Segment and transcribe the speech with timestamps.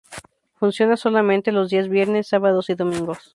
[0.55, 3.19] Funciona solamente los días viernes, sábados y domingos.